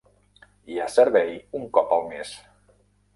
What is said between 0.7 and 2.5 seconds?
Hi ha servei un cop al mes.